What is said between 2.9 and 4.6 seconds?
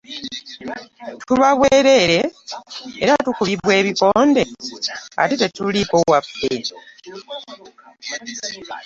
era tukubibwa ebikonde